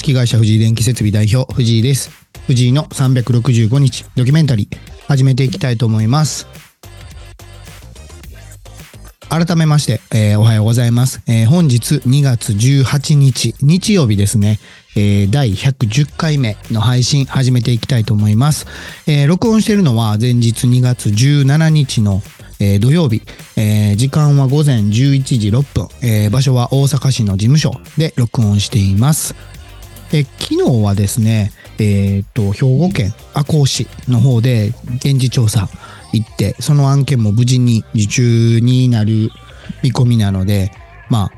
[0.00, 2.10] 式会社藤井電気設備代表藤井です。
[2.46, 6.46] 藤井の365日ドキュメンタリー始めていきたいと思います。
[9.28, 14.58] 改めまして、えー、おはようございます、えー、本日2月18日日曜日ですね、
[14.96, 18.66] えー、第110回目の配信始めていきたいと思います、
[19.06, 22.22] えー、録音しているのは前日2月17日の
[22.62, 23.22] えー、土曜日、
[23.56, 29.34] えー、時間は午前11時6分、えー、場所は大阪市の事務所で録音しています。
[30.12, 35.68] え昨日はですね、えっと、兵庫県赤穂市の方で現地調査
[36.12, 39.30] 行って、その案件も無事に受注になる
[39.82, 40.72] 見込みなので、
[41.08, 41.32] まあ、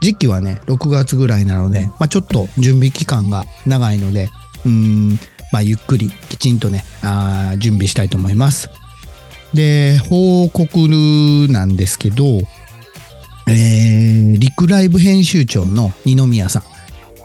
[0.00, 4.28] 時期はね、6月ぐらいなので、まあちょっと準備期間が長いので、
[4.64, 5.18] うん、
[5.52, 8.70] まあゆっくりきちんとね、あ準備したいと思います。
[9.54, 12.24] で、報告なんですけど、
[13.48, 16.62] えー、リクライブ編集長の二宮さん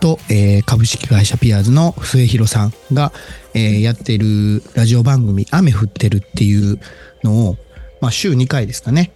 [0.04, 3.14] と、えー、株式会社ピアーズの末広さんが、
[3.54, 6.78] えー、やってるラジオ番組雨降ってるっていう
[7.24, 7.58] のを、
[8.02, 9.14] まあ週2回ですかね、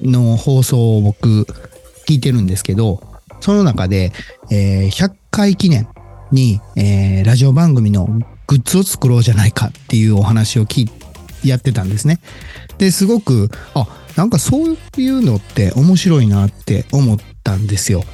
[0.00, 1.44] の放送を僕
[2.06, 3.00] 聞いてるんですけど、
[3.40, 4.12] その中で、
[4.48, 5.88] えー、100回記念
[6.30, 8.06] に、えー、ラジオ番組の
[8.46, 12.20] グッズを作ろうじゃないかっていうお話を聞いやってたんですね。
[12.78, 18.04] で、すごく、あ、なんかそういうのって面白いなって思ったんですよ。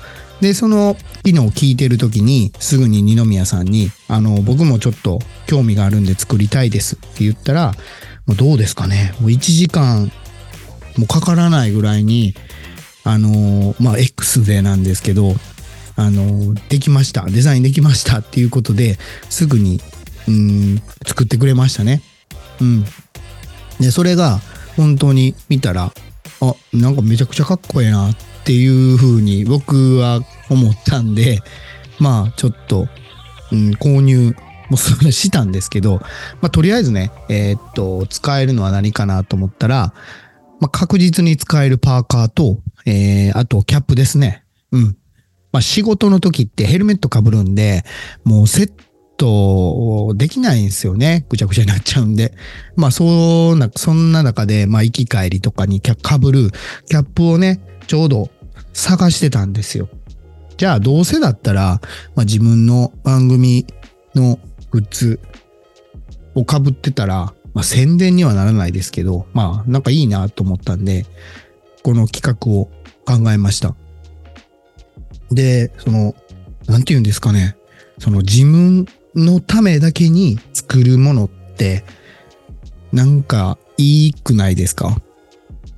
[0.45, 0.95] で、その、
[1.27, 7.73] 昨日聞いてる時に、すぐに二宮さんに、あの、僕もちょっと興味があるんで作りたいですって言ったら、
[8.27, 9.15] もうどうですかね。
[9.20, 10.12] もう1時間
[10.98, 12.34] もかからないぐらいに、
[13.05, 15.34] あの、まあ、X でなんですけど、
[15.97, 17.25] あの、できました。
[17.25, 18.98] デザインできましたっていうことで、
[19.31, 19.81] すぐに、
[20.28, 22.03] うん、作ってくれましたね。
[22.61, 22.84] うん。
[23.81, 24.42] で、それが
[24.77, 25.91] 本当に見たら、
[26.42, 31.41] あ、なんかめちゃくちゃかっこええなっていう風に僕は思ったんで、
[31.99, 32.88] まあちょっと、
[33.53, 34.34] うん、購入
[34.71, 36.00] もしたんですけど、
[36.41, 39.94] まあとりあえずね、えー、っと、使えるのは何かなと思ったら、
[40.60, 44.44] まあ確実に使えるパーカーと、えー、あとキャップですね。
[44.72, 44.97] うん。
[45.53, 47.84] まあ仕事の時ってヘルメット被るんで、
[48.25, 48.72] もうセッ
[49.16, 51.26] とできないんですよね。
[51.28, 52.34] ぐちゃぐちゃになっちゃうんで。
[52.76, 56.50] まあ、そうな、そんな中で、まあ、行き帰りとかにかぶる
[56.88, 58.31] キャップをね、ちょうど
[58.72, 59.88] 探してたんですよ。
[60.64, 61.82] じゃあ、どうせだったら、
[62.14, 63.66] まあ、自分の番組
[64.14, 64.38] の
[64.70, 65.20] グッズ
[66.34, 71.04] を被ってたら、まあ、宣伝にはならないですけど、まあ、なんかいいなと思ったんで、
[71.82, 72.70] この企画を
[73.04, 73.75] 考えました。
[75.30, 76.14] で、その、
[76.66, 77.58] なんて言うんですかね。
[77.98, 81.84] その自分のためだけに作るものって、
[82.91, 84.98] なんかいいくないですか？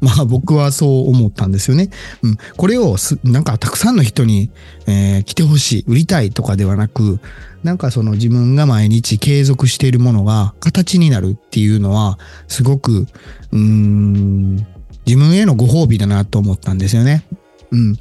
[0.01, 1.91] まあ僕はそう思ったんですよね。
[2.23, 2.37] うん。
[2.57, 4.51] これをす、なんかたくさんの人に、
[4.87, 7.19] えー、来てほしい、売りたいとかではなく、
[7.63, 13.07] なんかその自分が毎日継続しているものが形になるっていうのは、すごく、
[13.53, 14.67] うーん、
[15.07, 17.25] 自分へのご褒美だなと思ったんですよね。
[17.71, 17.99] うん。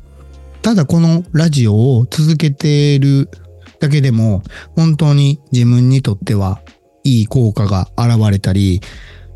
[0.62, 3.30] ただこのラジオを続けている
[3.80, 4.42] だけでも
[4.76, 6.60] 本当に自分にとっては
[7.04, 8.82] いい効果が現れたり、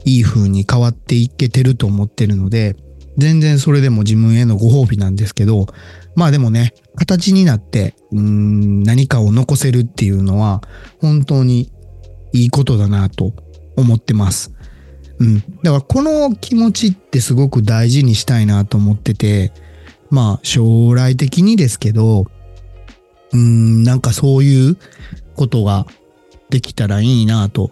[0.05, 2.75] いい風に変わっていけてると思ってるので、
[3.17, 5.67] 全然それでも自分へのご褒美なんですけど、
[6.15, 10.61] まあでもね、形になって、うん、何かを残せるっていうのは、
[10.99, 11.71] 本当に
[12.33, 13.33] いいことだなと
[13.75, 14.53] 思ってます。
[15.19, 15.35] うん。
[15.37, 19.51] だからこの気持ちってすごく大事にしたいなと思ってて、
[20.09, 22.25] まあ将来的にですけど、
[23.31, 24.77] うーん、なんかそういう
[25.35, 25.85] ことが
[26.49, 27.71] できたらいいなと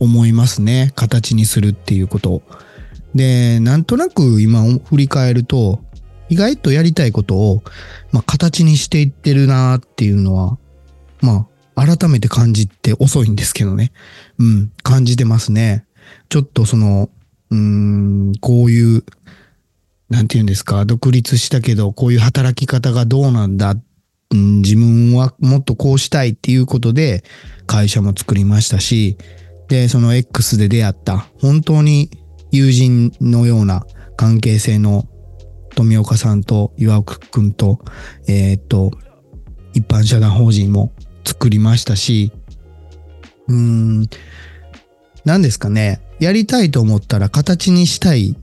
[0.00, 0.92] 思いますね。
[0.94, 2.42] 形にするっていうこと。
[3.14, 5.80] で、なんとなく今振り返ると、
[6.28, 7.62] 意外とやりたいことを、
[8.12, 10.58] まあ、形にしていってるなっていうのは、
[11.20, 13.92] まあ、改めて感じて遅いんですけどね。
[14.38, 15.84] うん、感じてますね。
[16.28, 17.10] ちょっとその、
[17.50, 19.04] うん、こういう、
[20.08, 23.76] なんて言うんですか、独立したけど、こういう働き方がどうなんだ
[24.30, 27.22] うん、自分はもっとこうしたいっていうことで
[27.66, 29.16] 会社も作りましたし、
[29.68, 32.10] で、その X で出会った本当に
[32.52, 33.84] 友人のような
[34.16, 35.04] 関係性の
[35.74, 37.78] 富岡さんと岩尾くんと、
[38.28, 38.92] えー、っと、
[39.74, 40.92] 一般社団法人も
[41.24, 42.32] 作りましたし、
[43.48, 44.06] うーん、
[45.24, 46.00] 何ですかね。
[46.18, 48.36] やりたいと思ったら形にしたい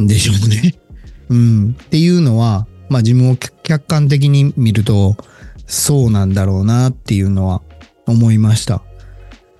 [0.00, 0.74] んでしょうね。
[1.28, 1.76] うん。
[1.78, 5.16] っていうのは、まあ自分を客観的に見ると、
[5.66, 7.62] そうなんだろうなっていうのは
[8.06, 8.82] 思いました。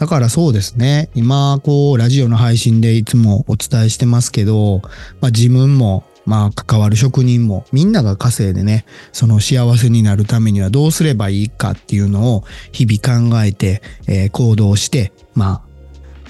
[0.00, 1.10] だからそうですね。
[1.14, 4.80] 今、こう、ラジオの配信でいつもお伝えしてますけど、
[5.20, 15.62] まあ自分も、まあ関わる職人もみんなが稼いでね、その幸せになるためにはどうすればいいかっていうのを日々考えて、えー、行動して、まあ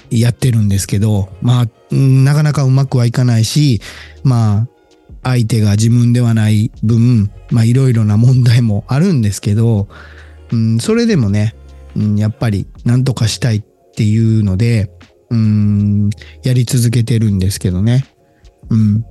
[0.09, 3.79] やってるんですけど、まあなかなかうまくはいかないし、
[4.25, 4.67] まあ
[5.23, 9.87] 相手が自分ではない分、まあいろいろな問題もあるんですけど、
[10.51, 11.55] うん、それでもね、
[11.95, 13.63] うん、やっぱり何とかしたいっ
[13.95, 14.91] ていうので、
[15.29, 16.09] うん、
[16.43, 18.05] やり続けてるんですけどね。
[18.69, 19.05] うん。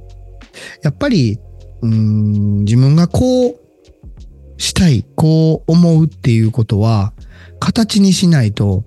[0.82, 1.38] やっぱり、
[1.82, 3.56] うん、自分がこう
[4.58, 7.12] したい、こう思うっていうことは、
[7.58, 8.84] 形にしないと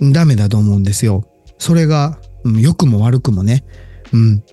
[0.00, 1.24] ダメだと思うんですよ。
[1.58, 3.64] それが、うん、良くも悪くもね。
[4.12, 4.44] うん。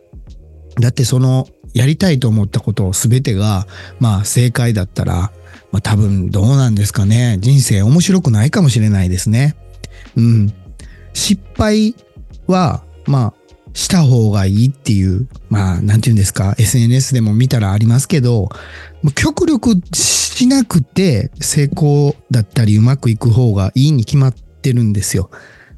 [0.80, 3.68] だってその、やりたいと思ったことを全てが、
[4.00, 5.31] まあ正解だったら、
[5.72, 7.38] まあ多分どうなんですかね。
[7.40, 9.56] 人生面白くないかもしれないですね。
[10.16, 10.54] うん。
[11.14, 11.96] 失敗
[12.48, 13.34] は、まあ、
[13.74, 18.50] した方がいいっていう、まあ、なんて言うんですか、SNS でも見たらありますけど、
[19.16, 25.30] 極力しなくて成功だったりうまくいく方がいいに決まってるんですよ。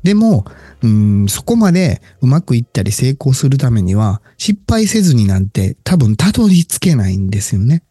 [0.03, 0.45] でも、
[0.81, 7.83] うん、そこまでうまくいったり成功するためには失敗せずになんて多分たどり着けないんですよね。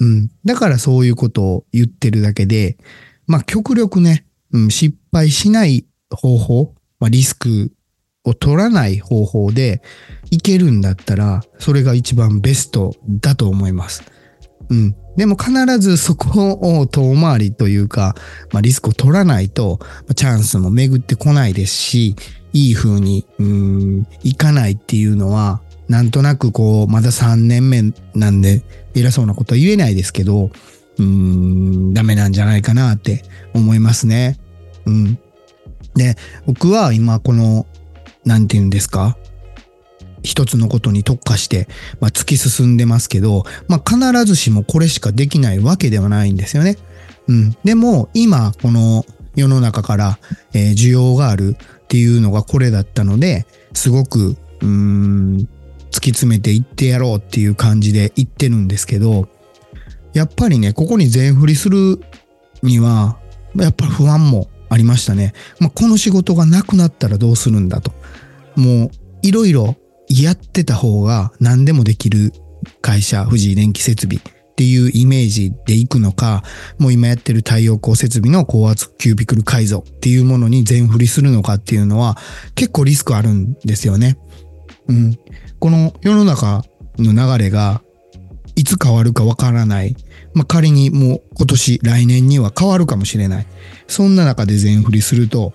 [0.00, 0.30] うん。
[0.44, 2.76] だからそういうことを言ってるだけで、
[3.26, 7.72] まあ極力ね、うん、失敗しない方法、まあ、リスク
[8.24, 9.82] を取らない方法で
[10.30, 14.02] いけるんだったら、それが一番ベストだと思います。
[14.68, 14.96] うん。
[15.16, 18.14] でも必ずそこを遠回りというか、
[18.52, 19.78] まあ、リスクを取らないと、
[20.14, 22.16] チャンスも巡ってこないですし、
[22.52, 28.62] いい風に、うん、いかないっていうのは、なんとなくこう、まだ3年目なんで、
[28.94, 30.50] 偉そうなことは言えないですけど、
[30.98, 33.22] うん、ダメなんじゃないかなって
[33.54, 34.38] 思いますね。
[34.86, 35.18] うん。
[35.94, 36.16] で、
[36.46, 37.66] 僕は今この、
[38.24, 39.16] なんて言うんですか
[40.22, 41.68] 一つのことに特化して、
[42.00, 46.76] まあ、突き進んでますけど、まあ、必ずしもこれしかできないわけではないんですよね。
[47.28, 47.56] うん。
[47.62, 49.04] でも、今、この
[49.36, 50.18] 世の中から、
[50.52, 55.48] えー、需要があるっていうのがこれだったので、すごく、うーん、
[55.96, 59.28] 突き詰めていってやろうっていう感じで言ってるんですけど、
[60.12, 62.00] やっぱりね、ここに全振りする
[62.62, 63.18] には、
[63.56, 65.32] やっぱ不安もありましたね。
[65.58, 67.92] まあ、この仕事がなくなったらどうするんだと。
[68.56, 68.90] もう、
[69.22, 69.76] いろいろ
[70.10, 72.34] やってた方が何でもできる
[72.82, 76.44] 会社、富士電気設備っていうイメージでいくのか、
[76.78, 82.18] もう今やってる太陽光設備の高圧キュービクル改造っていうものに全振りするのかっていうのは
[82.54, 84.18] 結構リスクあるんですよね。
[84.88, 85.18] うん。
[85.66, 86.62] この世の中
[86.96, 87.82] の流れが
[88.54, 89.96] いつ変わるかわからない。
[90.32, 93.46] まあ、仮にもう今年、来年には変わるかもしれない。
[93.88, 95.54] そんな中で全振りすると、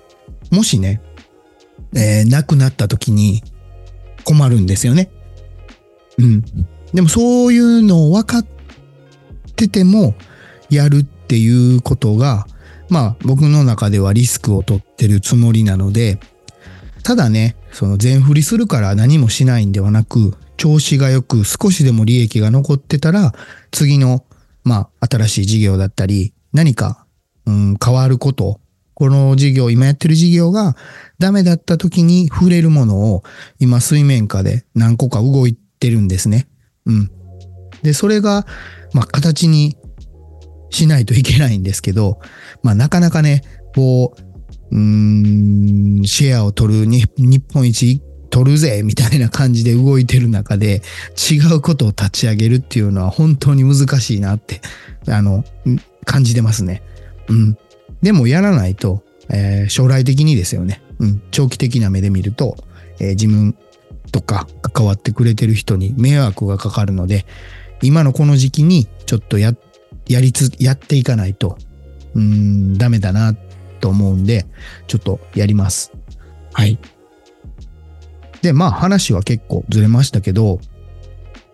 [0.51, 1.01] もしね、
[1.95, 3.41] えー、亡くなった時に
[4.25, 5.09] 困るんですよね。
[6.17, 6.43] うん。
[6.93, 8.45] でもそういうのを分かっ
[9.55, 10.13] てても
[10.69, 12.47] やるっていうことが、
[12.89, 16.19] まあ僕の中ではリスクを取ってるつもりなので、
[17.01, 23.33] ただね、その全振りするから何もしないんではなく、調子が良く少しでも利益が残ってたら、
[23.71, 24.25] 次の、
[24.63, 27.05] まあ新しい事業だったり、何か、
[27.45, 28.61] うん、変わること
[29.01, 30.75] この事業、今やってる事業が
[31.17, 33.23] ダメだった時に触れるものを
[33.57, 36.47] 今水面下で何個か動いてるんですね。
[36.85, 37.11] うん。
[37.81, 38.45] で、それが、
[38.93, 39.75] まあ、形に
[40.69, 42.19] しないといけないんですけど、
[42.61, 43.41] まあ、なかなかね、
[43.75, 44.21] こう、
[44.71, 50.81] うーん、シェアを取るに、日本一取るぜみたいな感じで動いてる中で
[51.31, 54.61] 違うことを立ち上げるっていうのは本当に難しいなって、
[55.07, 55.43] あの、
[56.05, 56.81] 感じてますね。
[57.27, 57.57] うん。
[58.01, 60.81] でもやらないと、えー、将来的にですよね。
[60.99, 61.21] うん。
[61.31, 62.55] 長期的な目で見ると、
[62.99, 63.55] えー、自分
[64.11, 67.25] とか関わってくれてる人に迷惑がかかるので、
[67.81, 69.53] 今のこの時期にちょっとや、
[70.07, 71.57] やりつ、やっていかないと、
[72.15, 73.35] うん、ダメだなっ
[73.81, 74.45] と思うんで、
[74.87, 75.91] ちょっとやります。
[76.53, 76.79] はい。
[78.41, 80.59] で、まあ話は結構ずれましたけど、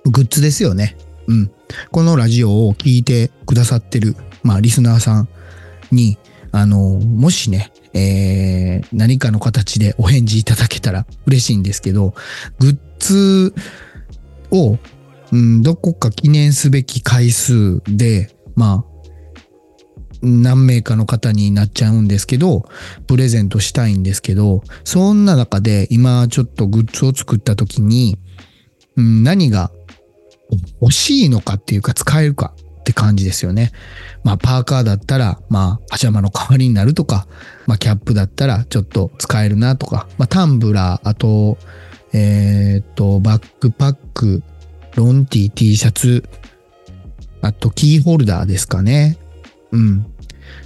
[0.05, 0.98] グッズですよね。
[1.27, 1.51] うん。
[1.91, 5.29] このラジオを聴いてくださってる、まあリスナーさん
[5.91, 6.17] に、
[6.51, 12.13] あの、もしね、えー、何かの形でお返事いただけたら 嬉しいんですけど、
[12.60, 13.53] グッズ
[14.51, 14.77] を、
[15.31, 18.97] うん、どこか記念すべき回数で、まあ、
[20.22, 22.68] 何名かの方になっちゃうんですけど、
[23.08, 28.18] プレゼントしたいんですけど、そんな中で今ちょっとグッズを作った時に、
[28.96, 29.72] うん、何が
[30.82, 33.72] 欲しいのかっていうか使えるかって感じですよね。
[34.24, 37.28] まあ、パーカーだったら、まあ、パジャマの代わりになるとか、
[37.66, 41.58] まあ、キャップだったらちょっと使えるなとか、まあ、タンブラー、あと、
[42.14, 44.42] えっ、と、バックパック、
[44.96, 46.24] ロンティ T シャツ、
[47.42, 49.18] あとキーホルダーですかね。
[49.72, 50.06] うん。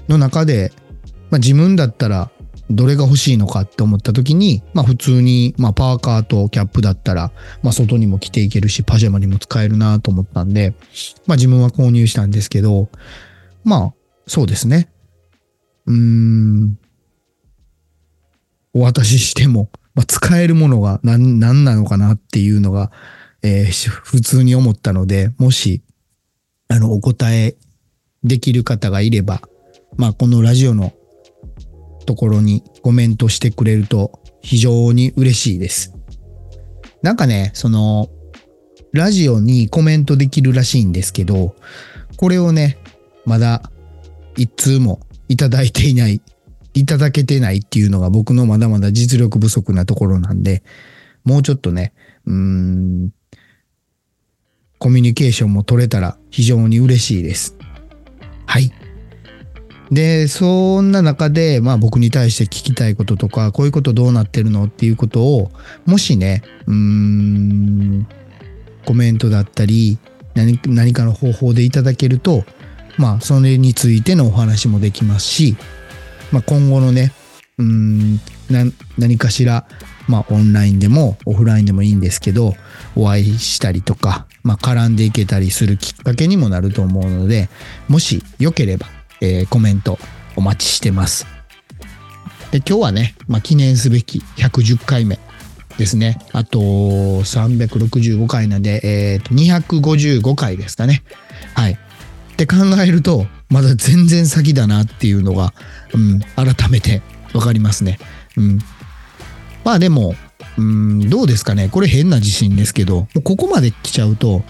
[0.08, 0.72] の中で、
[1.30, 2.32] まあ自分だったら
[2.70, 7.32] どれが欲しいのかって思った時に、まあ普通に、まあパーカーとキャップだったら、
[7.64, 10.74] まあ外にも着ていけるし、パジャマにも使えるなと思ったんで、
[11.28, 12.90] まあ自分は購入したんですけど、
[13.64, 13.94] まあ
[14.28, 14.92] そうですね。
[15.86, 16.78] うーん。
[18.74, 22.92] お渡ししても、まあ、使えるものが何、何なのかなっていうのが、
[23.44, 25.82] えー、普通に思ったので、もし、
[26.70, 27.56] あの、お答え
[28.24, 29.42] できる方がいれば、
[29.98, 30.94] まあ、このラジオの
[32.06, 35.94] ところにコメントしてくれると非常に嬉しいです。
[37.02, 38.10] なんかね、その、
[38.94, 41.56] ラジオにコメントできるらしいんですけど、
[42.18, 42.78] これをね、
[43.26, 43.72] まだ
[44.36, 45.00] 一通も
[45.30, 46.22] いただいていない、
[46.74, 50.64] いただけてないっていうのが僕のまだまだ実力不足なところなんで、
[51.24, 51.94] もうちょっとね、
[52.26, 53.14] うーん、
[54.78, 57.56] コミュニケーションも取れたら非常に嬉しいです。
[58.52, 58.70] はい。
[59.94, 65.52] で、そんな中で、まあ僕に対して聞きたいこととか、こういうことどうなってるのっていうことを、
[65.86, 68.08] もしね、うーん、
[68.86, 70.00] コメントだったり、
[70.34, 72.44] 何何かの方法でいただけると、
[72.98, 75.56] まあそれについてのお話もできますし、
[76.34, 77.14] まあ今後のね、
[77.58, 78.20] うーん、
[78.98, 79.66] 何かしら、
[80.12, 82.54] まあオンラインでもオフラインでもいいんですけど、
[82.98, 87.50] お会いしたりとか、まあ絡んでいけたりするきっかけにもなると思うので、
[87.88, 88.88] もしよければ、
[89.22, 89.98] えー、コメント
[90.36, 91.26] お待ちしてます。
[92.52, 95.18] で、今日はね、まあ、記念すべき110回目
[95.78, 96.20] ですね。
[96.34, 101.04] あと365回なんで、えっ、ー、と、255回ですかね。
[101.54, 101.74] はい。
[101.74, 105.54] って考えると、まだ全然先だなっていうのが、
[105.94, 107.02] うん、改めて
[107.34, 108.00] わかりますね。
[108.36, 108.60] うん。
[109.64, 110.16] まあでも、
[110.58, 111.70] うん、どうですかね。
[111.70, 114.44] これ変な自信ですけど、ここまで来ちゃうと、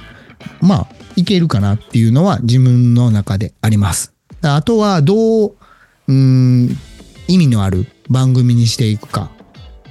[0.61, 4.13] まあ、いけるかなっていうのは自分の中であります。
[4.41, 5.55] あとはどう、
[6.07, 6.77] うん、
[7.27, 9.29] 意味のある番組にしていくか。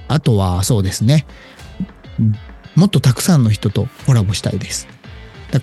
[0.09, 1.27] あとはそうですね。
[2.75, 4.89] もっとたくさんの人とコラボしたいです。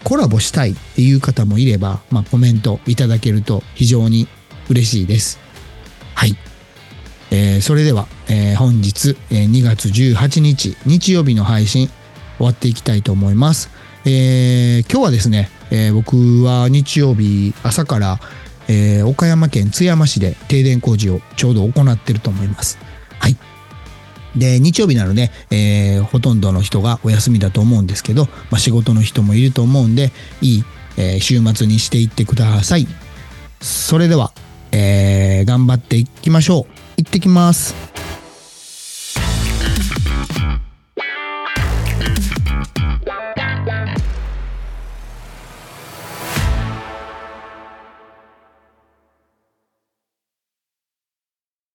[0.03, 4.27] コラボしたいっていう方もいれば、まあ、コメントいただけると非常に
[4.69, 5.39] 嬉しいです。
[6.13, 6.35] はい。
[7.31, 11.87] えー、それでは、えー、本日、えー、2月18日日曜日の配信
[12.37, 13.69] 終わっていきたいと思います。
[14.05, 18.19] え、今日はですね、え、僕は日曜日朝から
[18.67, 22.77] え、岡山県津山市で停電工事をちょうど行ってると思います。
[23.19, 23.37] はい。
[24.35, 30.63] で、日曜日なので、え、ほとんどの人がお休みだと思うんですけど、まあ、仕事の人もいると思うんで、いい、
[30.97, 32.87] え、週末にしていってください。
[33.61, 34.33] それでは、
[34.71, 36.86] え、頑張っていきましょう。
[36.97, 37.75] 行ってきます。